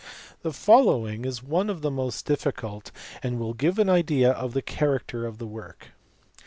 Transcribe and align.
The 0.41 0.51
follow 0.51 1.05
ing 1.05 1.25
is 1.25 1.43
one 1.43 1.69
of 1.69 1.83
the 1.83 1.91
most 1.91 2.25
difficult, 2.25 2.89
and 3.21 3.37
will 3.37 3.53
give 3.53 3.77
an 3.77 3.87
idea 3.87 4.31
of 4.31 4.53
the 4.53 4.61
character 4.63 5.27
of 5.27 5.37
the 5.37 5.45
work. 5.45 5.89